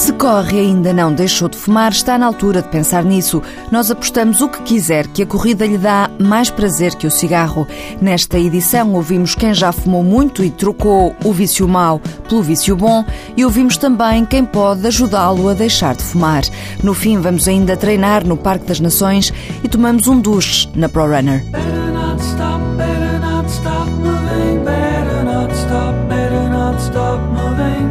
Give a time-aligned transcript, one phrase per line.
[0.00, 3.42] Se corre e ainda não deixou de fumar, está na altura de pensar nisso.
[3.70, 7.68] Nós apostamos o que quiser, que a corrida lhe dá mais prazer que o cigarro.
[8.00, 13.04] Nesta edição ouvimos quem já fumou muito e trocou o vício mau pelo vício bom
[13.36, 16.44] e ouvimos também quem pode ajudá-lo a deixar de fumar.
[16.82, 19.30] No fim, vamos ainda treinar no Parque das Nações
[19.62, 21.44] e tomamos um duche na ProRunner.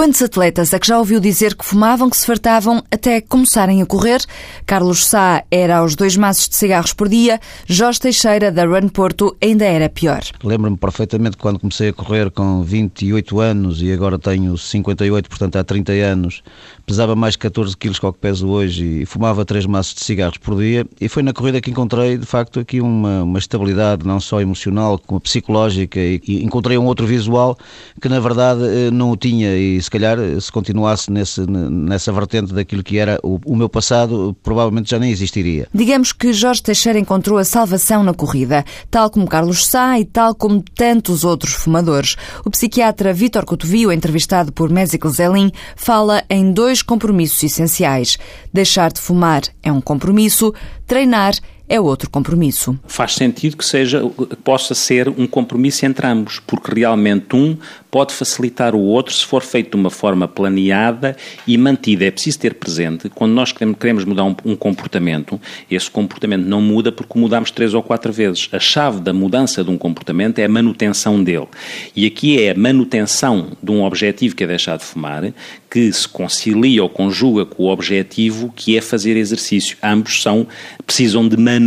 [0.00, 3.86] Quantos atletas é que já ouviu dizer que fumavam, que se fartavam até começarem a
[3.86, 4.24] correr?
[4.64, 9.36] Carlos Sá era aos dois maços de cigarros por dia, Jorge Teixeira, da Run Porto,
[9.42, 10.22] ainda era pior.
[10.42, 15.62] Lembro-me perfeitamente quando comecei a correr com 28 anos e agora tenho 58, portanto há
[15.62, 16.42] 30 anos,
[16.86, 20.02] pesava mais de 14 quilos que o que peso hoje e fumava três maços de
[20.02, 24.06] cigarros por dia e foi na corrida que encontrei, de facto, aqui uma, uma estabilidade
[24.06, 27.54] não só emocional como psicológica e, e encontrei um outro visual
[28.00, 32.54] que na verdade eh, não o tinha e se calhar, se continuasse nesse, nessa vertente
[32.54, 35.66] daquilo que era o, o meu passado, provavelmente já nem existiria.
[35.74, 40.32] Digamos que Jorge Teixeira encontrou a salvação na corrida, tal como Carlos Sá e tal
[40.32, 42.14] como tantos outros fumadores.
[42.44, 48.16] O psiquiatra Vítor Cotovio, entrevistado por Mésico Zelin, fala em dois compromissos essenciais.
[48.52, 50.54] Deixar de fumar é um compromisso,
[50.86, 52.76] treinar é outro compromisso.
[52.88, 54.02] Faz sentido que seja,
[54.42, 57.56] possa ser um compromisso entre ambos, porque realmente um
[57.90, 62.04] pode facilitar o outro se for feito de uma forma planeada e mantida.
[62.04, 65.40] É preciso ter presente, quando nós queremos mudar um, um comportamento,
[65.70, 68.48] esse comportamento não muda porque mudamos três ou quatro vezes.
[68.52, 71.48] A chave da mudança de um comportamento é a manutenção dele.
[71.94, 75.32] E aqui é a manutenção de um objetivo que é deixar de fumar,
[75.70, 79.76] que se concilia ou conjuga com o objetivo que é fazer exercício.
[79.82, 80.46] Ambos são,
[80.86, 81.59] precisam de manutenção,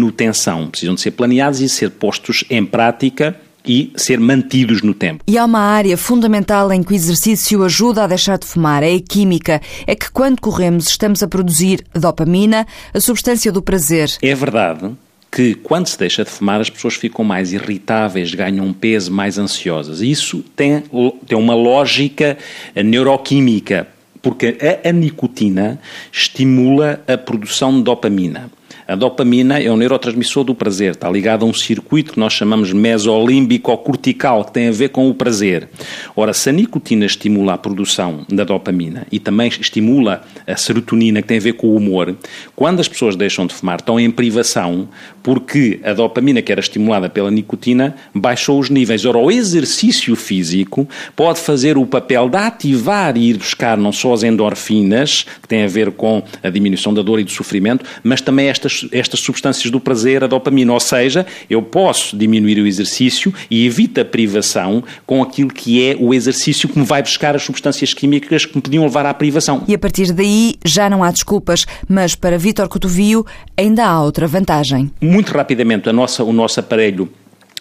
[0.71, 5.23] precisam de ser planeados e ser postos em prática e ser mantidos no tempo.
[5.27, 8.93] E há uma área fundamental em que o exercício ajuda a deixar de fumar, é
[8.93, 9.61] a química.
[9.87, 14.11] É que quando corremos estamos a produzir dopamina, a substância do prazer.
[14.21, 14.91] É verdade
[15.31, 20.01] que quando se deixa de fumar as pessoas ficam mais irritáveis, ganham peso, mais ansiosas.
[20.01, 20.83] Isso tem,
[21.27, 22.37] tem uma lógica
[22.75, 23.87] neuroquímica,
[24.21, 25.79] porque a, a nicotina
[26.11, 28.51] estimula a produção de dopamina.
[28.85, 32.73] A dopamina é um neurotransmissor do prazer, está ligado a um circuito que nós chamamos
[32.73, 35.69] mesolímbico-cortical, que tem a ver com o prazer.
[36.15, 41.27] Ora, se a nicotina estimula a produção da dopamina e também estimula a serotonina, que
[41.29, 42.15] tem a ver com o humor,
[42.55, 44.89] quando as pessoas deixam de fumar, estão em privação,
[45.21, 49.05] porque a dopamina que era estimulada pela nicotina baixou os níveis.
[49.05, 54.13] Ora, o exercício físico pode fazer o papel de ativar e ir buscar não só
[54.13, 58.19] as endorfinas, que têm a ver com a diminuição da dor e do sofrimento, mas
[58.19, 60.73] também estas estas, estas substâncias do prazer, a dopamina.
[60.73, 65.95] Ou seja, eu posso diminuir o exercício e evito a privação com aquilo que é
[65.99, 69.63] o exercício que me vai buscar as substâncias químicas que me podiam levar à privação.
[69.67, 73.25] E a partir daí já não há desculpas, mas para Vítor Cotovio
[73.57, 74.91] ainda há outra vantagem.
[75.01, 77.09] Muito rapidamente, a nossa, o nosso aparelho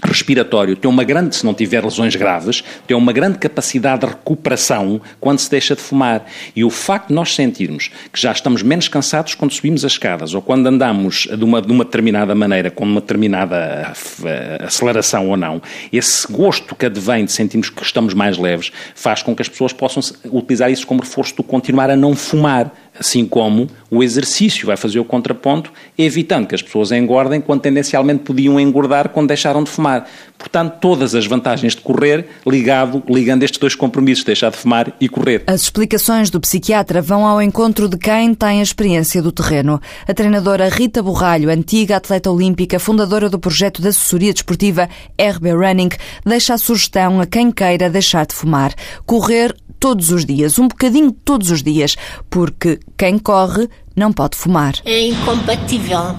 [0.03, 5.01] respiratório tem uma grande, se não tiver lesões graves, tem uma grande capacidade de recuperação
[5.21, 6.25] quando se deixa de fumar.
[6.55, 10.35] E o facto de nós sentirmos que já estamos menos cansados quando subimos as escadas
[10.35, 13.93] ou quando andamos de uma, de uma determinada maneira, com uma determinada
[14.25, 15.63] eh, aceleração ou não,
[15.93, 19.73] esse gosto que advém de sentirmos que estamos mais leves faz com que as pessoas
[19.73, 24.77] possam utilizar isso como reforço do continuar a não fumar assim como o exercício vai
[24.77, 29.69] fazer o contraponto, evitando que as pessoas engordem quando tendencialmente podiam engordar quando deixaram de
[29.69, 30.09] fumar.
[30.39, 35.09] Portanto, todas as vantagens de correr ligado, ligando estes dois compromissos, deixar de fumar e
[35.09, 35.43] correr.
[35.47, 39.81] As explicações do psiquiatra vão ao encontro de quem tem a experiência do terreno.
[40.07, 45.91] A treinadora Rita Borralho, antiga atleta olímpica, fundadora do projeto de assessoria desportiva RB Running,
[46.25, 48.73] deixa a sugestão a quem queira deixar de fumar.
[49.05, 51.97] Correr todos os dias, um bocadinho todos os dias,
[52.31, 54.75] porque quem corre não pode fumar.
[54.85, 56.15] É incompatível.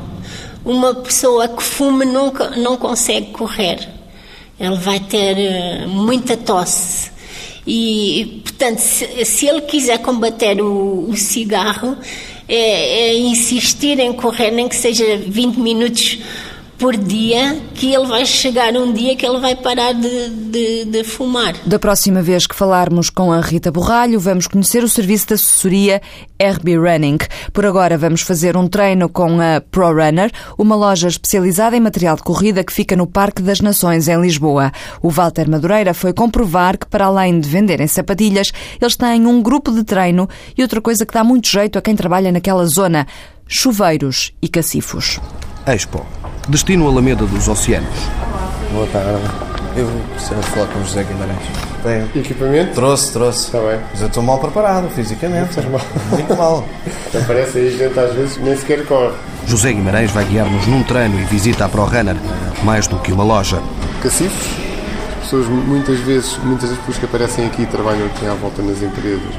[0.66, 3.88] Uma pessoa que fume nunca não consegue correr.
[4.60, 7.10] Ele vai ter eh, muita tosse.
[7.66, 11.96] E, portanto, se, se ele quiser combater o, o cigarro,
[12.50, 16.20] é, é insistir em correr, nem que seja 20 minutos
[16.84, 21.04] por dia que ele vai chegar um dia que ele vai parar de, de, de,
[21.06, 21.56] fumar.
[21.66, 26.02] Da próxima vez que falarmos com a Rita Borralho, vamos conhecer o serviço de assessoria
[26.38, 27.20] RB Running.
[27.54, 32.18] Por agora vamos fazer um treino com a Pro Runner, uma loja especializada em material
[32.18, 34.70] de corrida que fica no Parque das Nações, em Lisboa.
[35.02, 38.52] O Walter Madureira foi comprovar que, para além de venderem sapatilhas,
[38.82, 40.28] eles têm um grupo de treino
[40.58, 43.08] e outra coisa que dá muito jeito a quem trabalha naquela zona,
[43.48, 45.22] chuveiros e cacifos.
[45.66, 46.06] Expo
[46.50, 47.90] Destino Alameda dos Oceanos.
[48.74, 49.22] Boa tarde.
[49.78, 51.40] Eu preciso falar com o José Guimarães.
[51.82, 52.74] Tem equipamento?
[52.74, 53.46] Trouxe, trouxe.
[53.46, 53.80] Está bem.
[53.92, 55.52] Mas eu estou mal preparado fisicamente.
[55.52, 55.82] Estás mal.
[56.10, 56.66] Muito mal.
[57.08, 59.14] Então parece aí gente às vezes nem sequer corre.
[59.48, 62.18] José Guimarães vai guiar-nos num treino e visita a ProRunner,
[62.64, 63.62] mais do que uma loja.
[64.02, 64.46] Cacifos.
[65.18, 68.82] As pessoas muitas vezes, muitas das pessoas que aparecem aqui trabalham aqui à volta nas
[68.82, 69.34] empresas.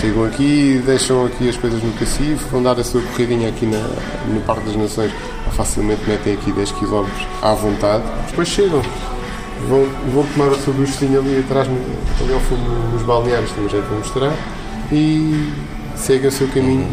[0.00, 3.78] Chegam aqui, deixam aqui as coisas no cacifo, vão dar a sua corridinha aqui na,
[4.28, 5.12] no Parque das Nações.
[5.52, 7.04] Facilmente metem aqui 10 km
[7.42, 8.02] à vontade.
[8.28, 8.80] Depois chegam.
[9.68, 13.78] Vão, vão tomar o seu duchinho ali atrás, ali ao fundo nos balneários, também já
[13.78, 14.32] te vou mostrar.
[14.90, 15.52] E
[15.96, 16.88] seguem o seu caminho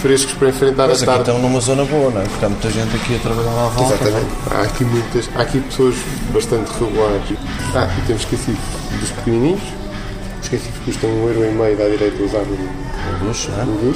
[0.00, 1.20] frescos para enfrentar Mas a aqui tarde.
[1.30, 2.24] estão numa zona boa, não é?
[2.24, 3.94] Porque há muita gente aqui a trabalhar à volta.
[3.94, 4.26] Exatamente.
[4.50, 5.96] Há aqui muitas, há aqui pessoas
[6.32, 7.22] bastante regulares.
[7.74, 8.56] Ah, aqui temos cacifos
[9.00, 9.60] dos pequenininhos.
[10.42, 13.64] Os cacifos custam um euro e meio, dá direito a usar no, luxo, não é?
[13.64, 13.94] no.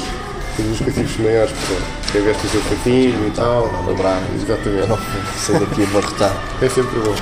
[0.56, 3.68] Temos os cacifos maiores, para quem veste o seu fatinho e tal.
[3.86, 4.20] Dobrar.
[4.34, 4.86] Exatamente.
[4.86, 4.98] Não
[5.38, 6.42] sair daqui a barretar.
[6.60, 7.14] É sempre bom.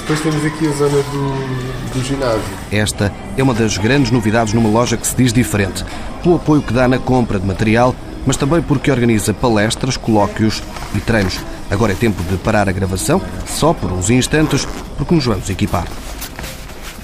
[0.00, 2.42] Depois temos aqui a zona do, do ginásio.
[2.70, 5.82] Esta é uma das grandes novidades numa loja que se diz diferente,
[6.22, 7.94] pelo apoio que dá na compra de material,
[8.26, 10.62] mas também porque organiza palestras, colóquios
[10.94, 11.40] e treinos.
[11.70, 14.68] Agora é tempo de parar a gravação, só por uns instantes,
[14.98, 15.86] porque nos vamos equipar.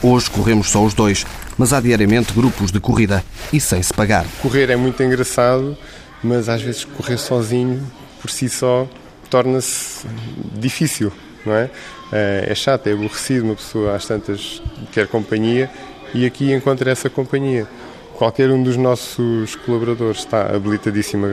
[0.06, 1.24] Hoje corremos só os dois,
[1.56, 4.26] mas há diariamente grupos de corrida e sem se pagar.
[4.42, 5.74] Correr é muito engraçado,
[6.22, 7.82] mas às vezes correr sozinho,
[8.20, 8.86] por si só,
[9.30, 10.06] torna-se
[10.58, 11.10] difícil,
[11.46, 11.70] não é?
[12.12, 14.60] Eh, É chato, é aborrecido, uma pessoa às tantas
[14.92, 15.70] quer companhia
[16.12, 17.66] e aqui encontra essa companhia.
[18.12, 21.24] Qualquer um dos nossos colaboradores está habilitadíssimo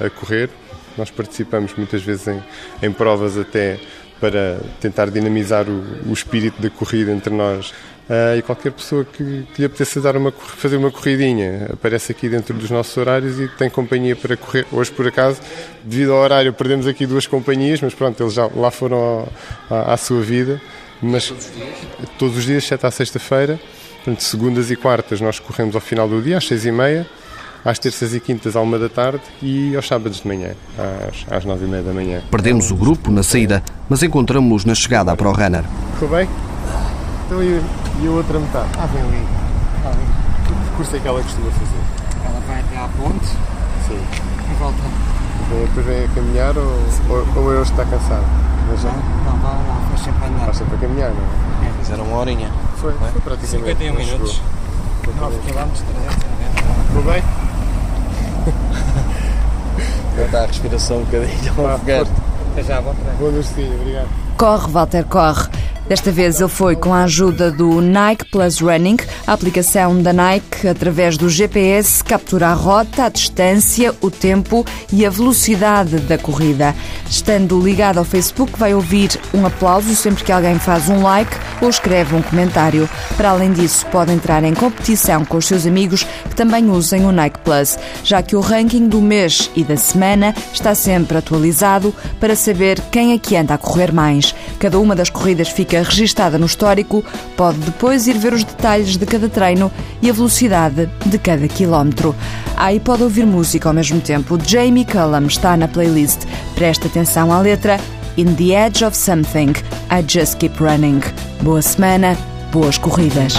[0.00, 0.50] a, correr.
[0.96, 2.40] Nós participamos muitas vezes em,
[2.80, 3.80] em provas até
[4.20, 7.72] para tentar dinamizar o, o espírito da corrida entre nós.
[8.08, 12.28] Ah, e qualquer pessoa que, que lhe apeteça dar uma, fazer uma corridinha aparece aqui
[12.28, 14.66] dentro dos nossos horários e tem companhia para correr.
[14.72, 15.40] Hoje, por acaso,
[15.84, 19.28] devido ao horário, perdemos aqui duas companhias, mas pronto, eles já lá foram ao-
[19.70, 20.60] à, à sua vida.
[21.00, 21.32] Mas
[22.18, 23.58] todos os dias, exceto à sexta-feira.
[24.04, 27.06] Portanto, segundas e quartas nós corremos ao final do dia, às seis e meia.
[27.64, 29.20] Às terças e quintas, à uma da tarde.
[29.42, 30.52] E aos sábados de manhã,
[31.28, 32.22] às, às nove e meia da manhã.
[32.30, 35.64] Perdemos o grupo na saída, mas encontramos-nos na chegada à ProRunner.
[35.98, 36.28] Correu bem?
[37.26, 37.60] Então e,
[38.02, 38.68] e a outra metade?
[38.78, 39.26] Ah, vem ali.
[39.84, 40.06] Ah, vem.
[40.46, 42.24] Que percurso é que ela costuma fazer?
[42.24, 43.26] Ela vai até à ponte
[43.86, 44.00] Sim.
[44.50, 44.78] e volta.
[45.50, 46.64] Vem, depois vem a caminhar ou,
[47.10, 48.24] ou, ou é hoje que está cansado?
[48.70, 48.96] Mas já Não,
[49.32, 50.40] não, vai lá, faz sempre a andar.
[50.40, 51.72] está sempre a caminhar, não é?
[51.82, 52.50] Fizeram uma horinha.
[52.76, 53.48] Foi, foi praticamente.
[53.78, 54.18] 51 não chegou.
[54.18, 54.42] minutos.
[55.18, 56.92] 9 km, 390.
[56.94, 57.22] Correu bem?
[60.24, 62.06] Está a respiração um bocadinho Ah, afogar.
[62.60, 62.94] Até já, bom.
[63.18, 63.48] Boa noite,
[63.80, 64.08] obrigado.
[64.36, 65.48] Corre, Walter, corre.
[65.90, 70.68] Desta vez ele foi com a ajuda do Nike Plus Running, a aplicação da Nike,
[70.68, 76.76] através do GPS, captura a rota, a distância, o tempo e a velocidade da corrida.
[77.08, 81.68] Estando ligado ao Facebook, vai ouvir um aplauso sempre que alguém faz um like ou
[81.68, 82.88] escreve um comentário.
[83.16, 87.10] Para além disso, pode entrar em competição com os seus amigos que também usem o
[87.10, 92.36] Nike Plus, já que o ranking do mês e da semana está sempre atualizado para
[92.36, 94.32] saber quem é que anda a correr mais.
[94.60, 97.04] Cada uma das corridas fica registada no histórico,
[97.36, 99.70] pode depois ir ver os detalhes de cada treino
[100.02, 102.14] e a velocidade de cada quilómetro.
[102.56, 104.38] Aí pode ouvir música ao mesmo tempo.
[104.46, 106.26] Jamie Cullum está na playlist.
[106.54, 107.78] Presta atenção à letra
[108.16, 109.52] In the Edge of Something,
[109.90, 111.00] I Just Keep Running.
[111.42, 112.16] Boa semana,
[112.52, 113.34] boas corridas.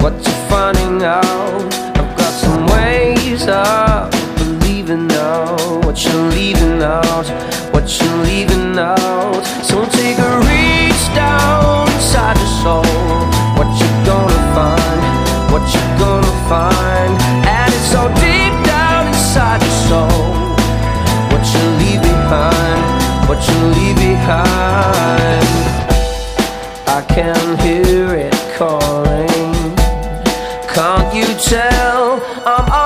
[0.00, 1.74] What you're finding out, out.
[1.98, 3.65] I've got some ways of
[27.32, 29.74] can hear it calling.
[30.72, 32.85] Can't you tell I'm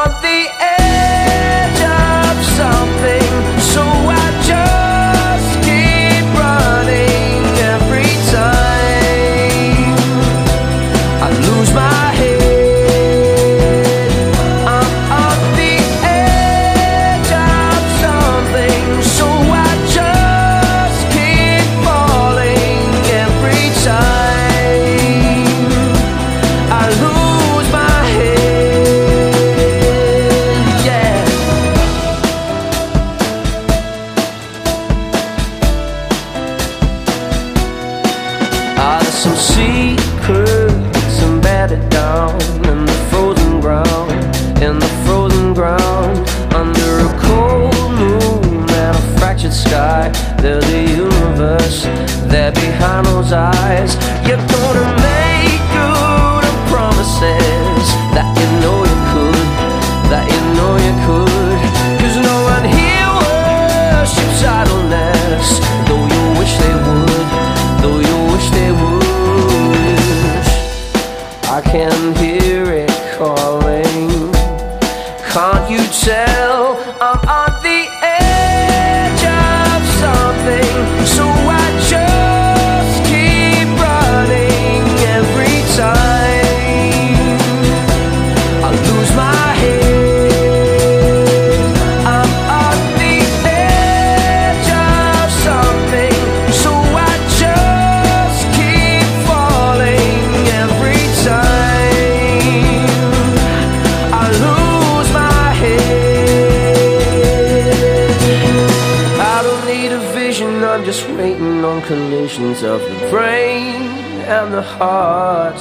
[114.31, 115.57] and the heart.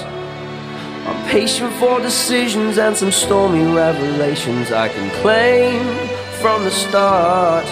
[1.08, 5.84] I'm patient for decisions and some stormy revelations I can claim
[6.40, 7.66] from the start.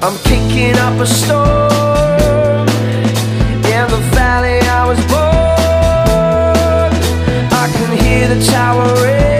[0.00, 2.68] I'm kicking up a storm
[3.76, 6.92] in the valley I was born.
[7.52, 9.39] I can hear the tower ring.